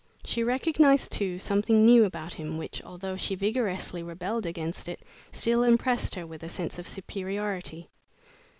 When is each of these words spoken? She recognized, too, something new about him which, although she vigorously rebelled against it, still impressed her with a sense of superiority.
She 0.25 0.43
recognized, 0.43 1.11
too, 1.11 1.37
something 1.37 1.85
new 1.85 2.05
about 2.05 2.33
him 2.33 2.57
which, 2.57 2.81
although 2.81 3.15
she 3.15 3.35
vigorously 3.35 4.01
rebelled 4.01 4.47
against 4.47 4.89
it, 4.89 5.01
still 5.31 5.61
impressed 5.61 6.15
her 6.15 6.25
with 6.25 6.41
a 6.41 6.49
sense 6.49 6.79
of 6.79 6.87
superiority. 6.87 7.87